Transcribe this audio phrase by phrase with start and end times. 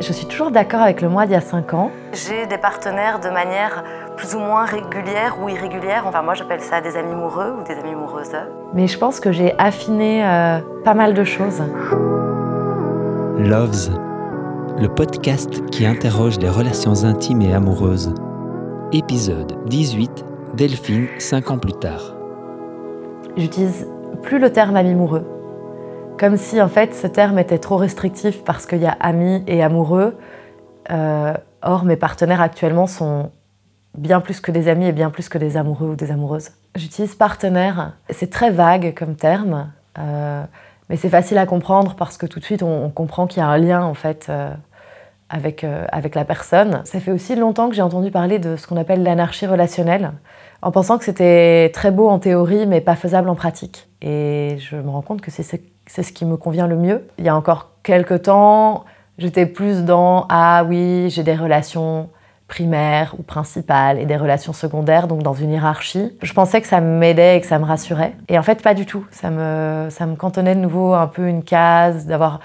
[0.00, 1.90] Je suis toujours d'accord avec le moi d'il y a 5 ans.
[2.12, 3.84] J'ai des partenaires de manière
[4.16, 6.04] plus ou moins régulière ou irrégulière.
[6.06, 8.36] Enfin, moi, j'appelle ça des amis amoureux ou des amis amoureuses.
[8.74, 11.62] Mais je pense que j'ai affiné euh, pas mal de choses.
[13.38, 13.90] Loves,
[14.78, 18.14] le podcast qui interroge les relations intimes et amoureuses.
[18.92, 20.24] Épisode 18,
[20.54, 22.14] Delphine, 5 ans plus tard.
[23.36, 23.88] J'utilise
[24.22, 25.24] plus le terme ami amoureux.
[26.18, 29.64] Comme si en fait ce terme était trop restrictif parce qu'il y a amis et
[29.64, 30.16] amoureux.
[30.90, 33.32] Euh, or, mes partenaires actuellement sont
[33.98, 36.50] bien plus que des amis et bien plus que des amoureux ou des amoureuses.
[36.76, 37.94] J'utilise partenaire.
[38.10, 40.44] C'est très vague comme terme, euh,
[40.88, 43.48] mais c'est facile à comprendre parce que tout de suite on, comprend qu'il y a
[43.48, 44.54] un lien en fait euh,
[45.28, 46.82] avec, avec la personne.
[46.84, 50.12] Ça fait aussi longtemps que j'ai entendu parler de ce qu'on appelle l'anarchie relationnelle,
[50.62, 53.88] en pensant que c'était très beau en théorie mais pas faisable en pratique.
[54.00, 55.42] Et je me rends compte que c'est
[55.86, 57.06] c'est ce qui me convient le mieux.
[57.18, 58.84] Il y a encore quelques temps,
[59.18, 62.08] j'étais plus dans ah oui, j'ai des relations
[62.46, 66.16] primaires ou principales et des relations secondaires, donc dans une hiérarchie.
[66.22, 68.14] Je pensais que ça m'aidait et que ça me rassurait.
[68.28, 69.06] Et en fait, pas du tout.
[69.10, 72.40] Ça me, ça me cantonnait de nouveau un peu une case, d'avoir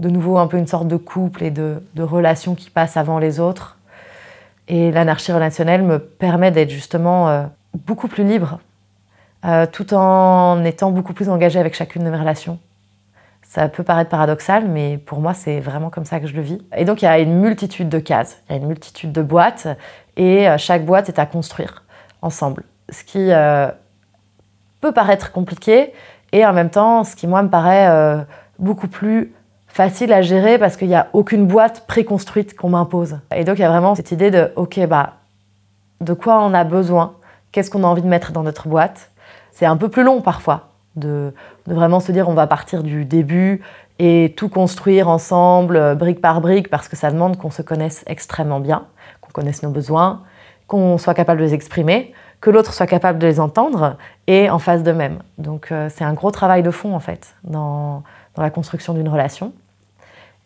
[0.00, 3.40] de nouveau un peu une sorte de couple et de, relations qui passent avant les
[3.40, 3.78] autres.
[4.66, 7.44] Et l'anarchie relationnelle me permet d'être justement euh,
[7.86, 8.58] beaucoup plus libre,
[9.44, 12.58] euh, tout en étant beaucoup plus engagée avec chacune de mes relations.
[13.54, 16.58] Ça peut paraître paradoxal, mais pour moi, c'est vraiment comme ça que je le vis.
[16.76, 19.22] Et donc, il y a une multitude de cases, il y a une multitude de
[19.22, 19.68] boîtes,
[20.16, 21.84] et euh, chaque boîte est à construire
[22.20, 22.64] ensemble.
[22.90, 23.68] Ce qui euh,
[24.80, 25.92] peut paraître compliqué,
[26.32, 28.22] et en même temps, ce qui, moi, me paraît euh,
[28.58, 29.32] beaucoup plus
[29.68, 33.20] facile à gérer parce qu'il n'y a aucune boîte préconstruite qu'on m'impose.
[33.36, 35.12] Et donc, il y a vraiment cette idée de, OK, bah,
[36.00, 37.14] de quoi on a besoin?
[37.52, 39.12] Qu'est-ce qu'on a envie de mettre dans notre boîte?
[39.52, 41.32] C'est un peu plus long parfois de,
[41.66, 43.62] vraiment se dire on va partir du début
[43.98, 48.04] et tout construire ensemble, euh, brique par brique, parce que ça demande qu'on se connaisse
[48.06, 48.86] extrêmement bien,
[49.20, 50.22] qu'on connaisse nos besoins,
[50.66, 54.58] qu'on soit capable de les exprimer, que l'autre soit capable de les entendre et en
[54.58, 55.18] face de même.
[55.38, 58.02] Donc euh, c'est un gros travail de fond en fait dans,
[58.36, 59.52] la construction d'une relation.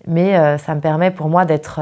[0.07, 1.81] Mais euh, ça me permet pour moi d'être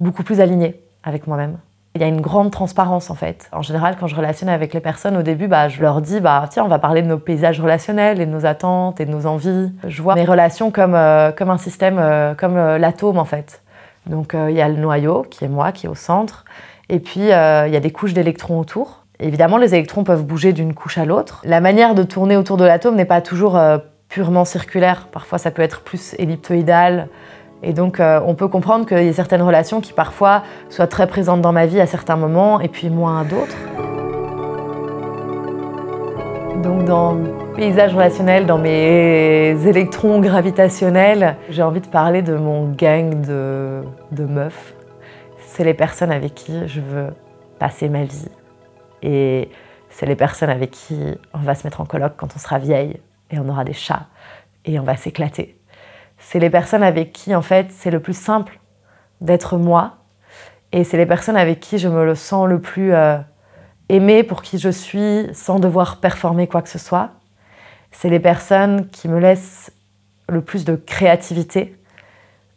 [0.00, 1.58] beaucoup plus alignée avec moi-même.
[1.96, 3.48] Il y a une grande transparence en fait.
[3.52, 6.44] En général, quand je relationne avec les personnes, au début, bah, je leur dis bah,
[6.50, 9.26] tiens, on va parler de nos paysages relationnels et de nos attentes et de nos
[9.26, 9.70] envies.
[9.86, 13.62] Je vois mes relations comme, euh, un système, euh, comme euh, l'atome en fait.
[14.06, 16.44] Donc il y a le noyau qui est moi, qui est au centre.
[16.88, 19.04] Et puis il y a des couches d'électrons autour.
[19.20, 21.42] Évidemment, les électrons peuvent bouger d'une couche à l'autre.
[21.44, 23.56] La manière de tourner autour de l'atome n'est pas toujours
[24.08, 25.06] purement circulaire.
[25.12, 27.08] Parfois, ça peut être plus elliptoïdal.
[27.62, 31.06] Et donc, euh, on peut comprendre qu'il y a certaines relations qui parfois soient très
[31.06, 33.56] présentes dans ma vie à certains moments et puis moins à d'autres.
[36.62, 37.16] Donc, dans
[37.56, 43.82] paysage relationnel, dans mes électrons gravitationnels, j'ai envie de parler de mon gang de,
[44.12, 44.74] de meufs.
[45.38, 47.08] C'est les personnes avec qui je veux
[47.58, 48.28] passer ma vie.
[49.02, 49.48] Et
[49.90, 50.98] c'est les personnes avec qui
[51.32, 52.98] on va se mettre en colloque quand on sera vieille
[53.30, 54.06] et on aura des chats
[54.64, 55.56] et on va s'éclater
[56.26, 58.58] c'est les personnes avec qui, en fait, c'est le plus simple
[59.20, 59.98] d'être moi.
[60.72, 63.18] Et c'est les personnes avec qui je me le sens le plus euh,
[63.90, 67.10] aimé pour qui je suis sans devoir performer quoi que ce soit.
[67.92, 69.70] C'est les personnes qui me laissent
[70.28, 71.76] le plus de créativité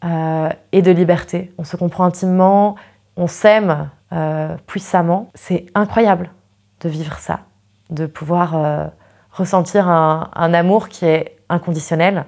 [0.06, 1.54] euh, et de liberté.
[1.58, 2.76] On se comprend intimement,
[3.18, 5.30] on s'aime euh, puissamment.
[5.36, 6.32] C'est incroyable
[6.80, 7.42] de vivre ça,
[7.90, 8.92] de pouvoir
[9.32, 12.26] ressentir un amour qui est inconditionnel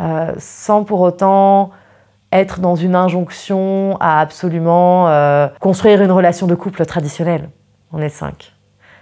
[0.00, 1.70] euh, sans pour autant
[2.32, 7.48] être dans une injonction à absolument euh, construire une relation de couple traditionnelle.
[7.92, 8.52] On est cinq.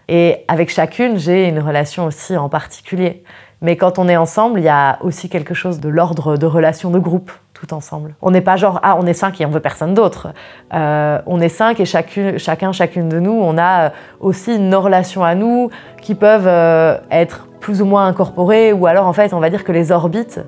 [0.09, 3.25] Et avec chacune, j'ai une relation aussi en particulier.
[3.63, 6.91] Mais quand on est ensemble, il y a aussi quelque chose de l'ordre de relation
[6.91, 8.17] de groupe tout ensemble.
[8.21, 10.29] On n'est pas genre ah on est cinq et on veut personne d'autre.
[10.75, 15.35] Euh, on est cinq et chacun, chacune de nous, on a aussi nos relations à
[15.35, 15.71] nous
[16.03, 19.73] qui peuvent être plus ou moins incorporées ou alors en fait on va dire que
[19.73, 20.41] les orbites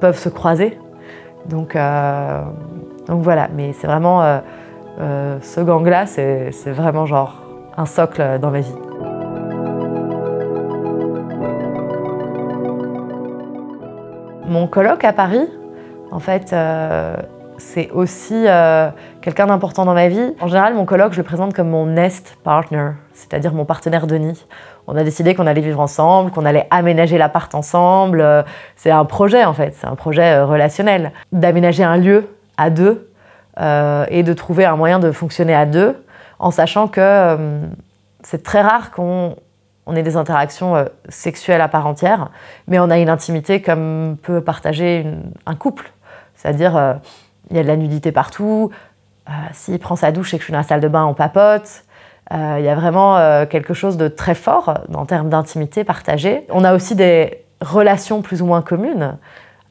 [0.00, 0.78] peuvent se croiser.
[1.46, 2.42] Donc, euh,
[3.06, 4.38] donc voilà, mais c'est vraiment euh,
[5.00, 7.42] euh, ce gang-là, c'est vraiment genre
[7.76, 8.74] un socle dans ma vie.
[14.46, 15.48] Mon colloque à Paris,
[16.10, 16.54] en fait,
[17.58, 18.46] c'est aussi
[19.20, 20.34] quelqu'un d'important dans ma vie.
[20.40, 24.16] En général, mon colloque, je le présente comme mon nest partner, c'est-à-dire mon partenaire de
[24.16, 24.46] nid
[24.88, 28.22] on a décidé qu'on allait vivre ensemble, qu'on allait aménager l'appart ensemble.
[28.22, 28.42] Euh,
[28.74, 31.12] c'est un projet en fait, c'est un projet euh, relationnel.
[31.30, 32.26] D'aménager un lieu
[32.56, 33.10] à deux
[33.60, 36.02] euh, et de trouver un moyen de fonctionner à deux,
[36.38, 37.36] en sachant que
[38.22, 39.36] c'est très rare qu'on
[39.94, 42.30] ait des interactions sexuelles à part entière,
[42.66, 45.04] mais on a une intimité comme peut partager
[45.46, 45.92] un couple.
[46.36, 47.00] C'est-à-dire,
[47.50, 48.70] il y a de la nudité partout.
[49.28, 51.14] Euh, S'il prend sa douche et que je suis dans la salle de bain, on
[51.14, 51.84] papote.
[52.32, 56.44] Euh, il y a vraiment euh, quelque chose de très fort en termes d'intimité partagée.
[56.50, 59.16] On a aussi des relations plus ou moins communes.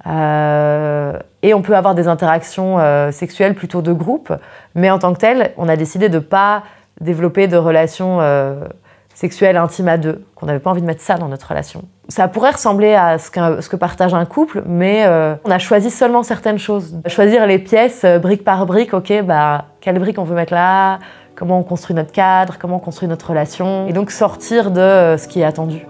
[0.05, 2.77] Et on peut avoir des interactions
[3.11, 4.31] sexuelles plutôt de groupe.
[4.73, 6.63] Mais en tant que tel, on a décidé de ne pas
[7.01, 8.21] développer de relations
[9.17, 11.81] sexuelles intimes à deux, qu'on n'avait pas envie de mettre ça dans notre relation.
[12.07, 15.89] Ça pourrait ressembler à ce ce que partage un couple, mais euh, on a choisi
[15.89, 16.95] seulement certaines choses.
[17.07, 20.99] Choisir les pièces euh, brique par brique, ok, bah, quelle brique on veut mettre là,
[21.33, 25.17] comment on construit notre cadre, comment on construit notre relation, et donc sortir de euh,
[25.17, 25.87] ce qui est attendu.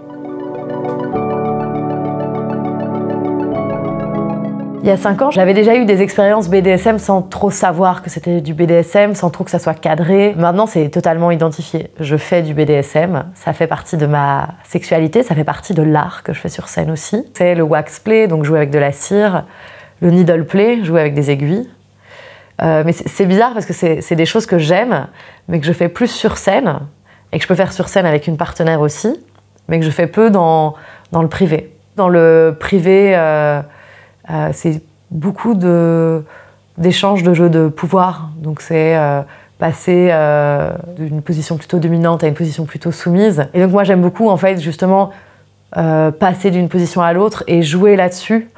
[4.80, 8.10] Il y a cinq ans, j'avais déjà eu des expériences BDSM sans trop savoir que
[8.10, 10.34] c'était du BDSM, sans trop que ça soit cadré.
[10.38, 11.90] Maintenant, c'est totalement identifié.
[11.98, 16.22] Je fais du BDSM, ça fait partie de ma sexualité, ça fait partie de l'art
[16.22, 17.26] que je fais sur scène aussi.
[17.36, 19.44] C'est le wax play, donc jouer avec de la cire,
[20.00, 21.68] le needle play, jouer avec des aiguilles.
[22.62, 25.08] Euh, mais c'est bizarre parce que c'est c'est des choses que j'aime,
[25.48, 26.78] mais que je fais plus sur scène,
[27.32, 29.20] et que je peux faire sur scène avec une partenaire aussi,
[29.68, 30.74] mais que je fais peu dans,
[31.12, 31.74] dans le privé.
[31.96, 33.60] Dans le privé, euh,
[34.30, 35.54] euh, c'est beaucoup
[36.76, 38.30] d'échanges de, jeux de pouvoir.
[38.36, 39.22] Donc c'est euh,
[39.58, 43.46] passer euh, d'une position plutôt dominante à une position plutôt soumise.
[43.54, 45.10] Et donc moi j'aime beaucoup en fait justement
[45.70, 48.48] passer d'une position à l'autre et jouer là-dessus.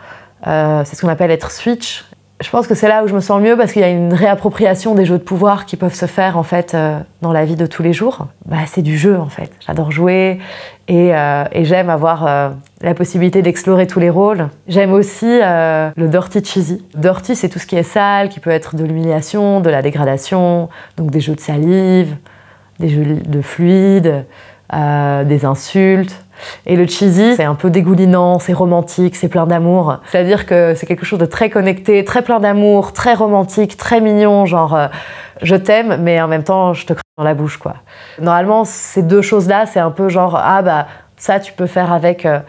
[0.45, 2.05] C'est ce qu'on appelle être switch.
[2.41, 4.15] Je pense que c'est là où je me sens mieux parce qu'il y a une
[4.15, 7.55] réappropriation des jeux de pouvoir qui peuvent se faire en fait euh, dans la vie
[7.55, 8.29] de tous les jours.
[8.47, 9.51] Bah, c'est du jeu en fait.
[9.67, 10.39] J'adore jouer
[10.89, 12.49] et, euh, j'aime avoir euh,
[12.81, 14.49] la possibilité d'explorer tous les rôles.
[14.69, 16.83] J'aime aussi le dirty cheesy.
[16.95, 20.71] Dirty, c'est tout ce qui est sale, qui peut être de l'humiliation, de la dégradation,
[20.97, 22.17] donc des jeux de salive,
[22.79, 24.25] des jeux de fluide,
[24.73, 26.25] des insultes.
[26.67, 29.99] Et le cheesy, c'est un peu dégoulinant, c'est romantique, c'est plein d'amour.
[30.07, 34.47] C'est-à-dire que c'est quelque chose de très connecté, très plein d'amour, très romantique, très mignon,
[34.47, 34.89] genre euh,
[35.43, 37.75] je t'aime, mais en même temps je te crache dans la bouche, quoi.
[38.21, 42.27] Normalement, ces deux choses-là, c'est un peu genre ah bah ça tu peux faire avec
[42.27, 42.41] euh,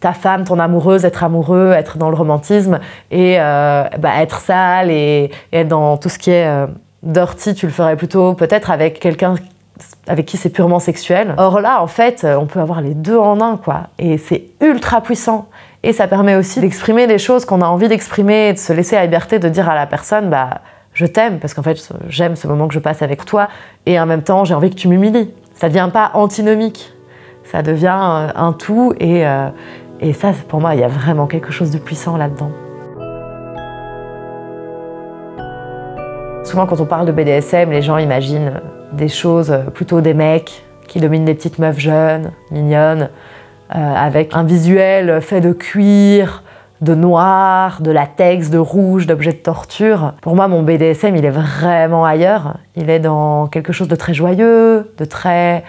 [0.00, 2.80] ta femme, ton amoureuse, être amoureux, être dans le romantisme,
[3.10, 6.66] et euh, bah, être sale et, être dans tout ce qui est
[7.02, 9.36] dirty, tu le ferais plutôt peut-être avec quelqu'un
[10.06, 11.34] avec qui c'est purement sexuel.
[11.36, 13.88] Or là, en fait, euh, on peut avoir les deux en un, quoi.
[13.98, 15.48] Et c'est ultra puissant.
[15.82, 19.04] Et ça permet aussi d'exprimer des choses qu'on a envie d'exprimer, de se laisser la
[19.04, 20.60] liberté de dire à la personne, bah,
[20.94, 21.76] je t'aime, parce qu'en fait,
[22.08, 23.48] j'aime ce moment que je passe avec toi,
[23.84, 25.32] et en même temps, j'ai envie que tu m'humilies.
[25.54, 26.92] Ça devient pas antinomique.
[27.44, 29.48] Ça devient euh, un tout, et, euh,
[30.00, 32.50] et ça, pour moi, il y a vraiment quelque chose de puissant là-dedans.
[36.44, 38.60] Souvent, quand on parle de BDSM, les gens imaginent
[38.96, 43.10] des choses euh, plutôt des mecs qui dominent des petites meufs jeunes, mignonnes,
[43.74, 46.42] euh, avec un visuel fait de cuir,
[46.80, 50.14] de noir, de latex, de rouge, d'objets de torture.
[50.20, 52.54] Pour moi, mon BDSM, il est vraiment ailleurs.
[52.76, 55.64] Il est dans quelque chose de très joyeux, de très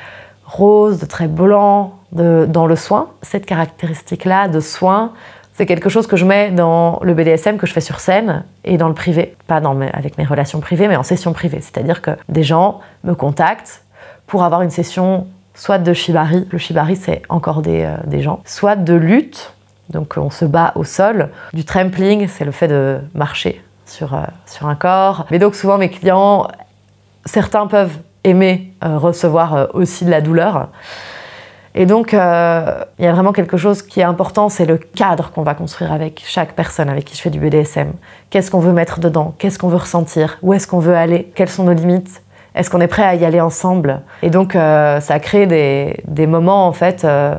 [0.46, 3.08] rose, de très blanc, de- dans le soin.
[3.22, 5.12] Cette caractéristique-là de soin,
[5.58, 8.78] c'est quelque chose que je mets dans le BDSM que je fais sur scène et
[8.78, 9.36] dans le privé.
[9.48, 11.62] Pas dans avec mes relations privées, mais en session privée.
[11.62, 13.84] C'est-à-dire que des gens me contactent
[14.28, 15.26] pour avoir une session
[15.56, 19.54] soit de shibari, le shibari c'est encore des, euh, gens, soit de lutte,
[19.90, 24.22] donc on se bat au sol, du trampling, c'est le fait de marcher sur, euh,
[24.46, 25.26] sur un corps.
[25.32, 26.48] Mais donc souvent mes clients,
[27.26, 30.70] certains peuvent aimer euh, recevoir aussi de la douleur.
[31.80, 35.30] Et donc, euh, il y a vraiment quelque chose qui est important, c'est le cadre
[35.30, 37.92] qu'on va construire avec chaque personne avec qui je fais du BDSM.
[38.32, 39.36] Qu'est-ce qu'on veut mettre dedans?
[39.38, 40.40] Qu'est-ce qu'on veut ressentir?
[40.42, 41.32] Où est-ce qu'on veut aller?
[41.36, 42.24] Quelles sont nos limites?
[42.56, 44.02] Est-ce qu'on est prêt à y aller ensemble?
[44.24, 47.36] Et donc, euh, ça crée des, des moments, en fait, euh,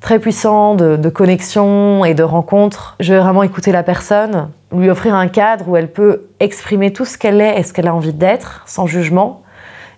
[0.00, 2.94] très puissants de, de connexion et de rencontre.
[3.00, 7.04] Je vais vraiment écouter la personne, lui offrir un cadre où elle peut exprimer tout
[7.04, 9.42] ce qu'elle est et ce qu'elle a envie d'être, sans jugement.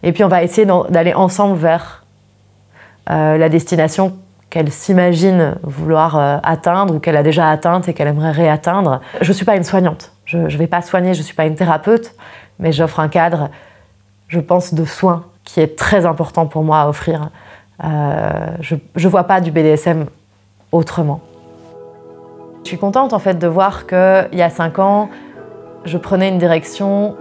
[0.02, 2.03] Et puis, on va essayer d'aller ensemble vers
[3.10, 4.16] euh, la destination
[4.50, 9.00] qu'elle s'imagine vouloir euh, atteindre ou qu'elle a déjà atteinte et qu'elle aimerait réatteindre.
[9.20, 11.46] Je ne suis pas une soignante, je ne vais pas soigner, je ne suis pas
[11.46, 12.14] une thérapeute,
[12.58, 13.50] mais j'offre un cadre,
[14.28, 17.30] je pense, de soins qui est très important pour moi à offrir.
[17.82, 18.30] Euh,
[18.60, 20.06] je ne vois pas du BDSM
[20.72, 21.20] autrement.
[22.62, 25.10] Je suis contente en fait de voir qu'il y a cinq ans,
[25.84, 27.16] je prenais une direction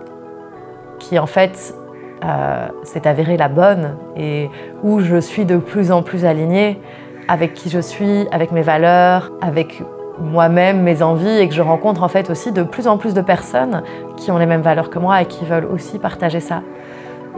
[0.99, 1.75] qui en fait
[2.23, 4.49] euh, s'est avérée la bonne et
[4.81, 6.79] où je suis de plus en plus alignée
[7.27, 9.81] avec qui je suis, avec mes valeurs, avec
[10.19, 13.21] moi-même, mes envies et que je rencontre en fait aussi de plus en plus de
[13.21, 13.83] personnes
[14.17, 16.61] qui ont les mêmes valeurs que moi et qui veulent aussi partager ça.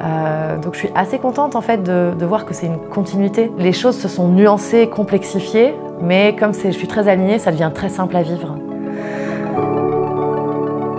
[0.04, 3.52] Euh, donc je suis assez contente en fait de, voir que c'est une continuité.
[3.58, 7.90] Les choses se sont nuancées, complexifiées, mais comme je suis très alignée, ça devient très
[7.90, 8.56] simple à vivre.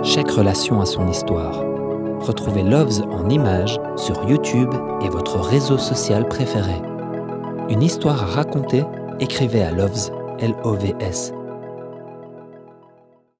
[0.03, 1.76] Chaque relation a son histoire.
[2.27, 6.73] Retrouvez Loves en images sur YouTube et votre réseau social préféré.
[7.69, 8.83] Une histoire à raconter
[9.21, 11.31] Écrivez à Loves, L-O-V-S,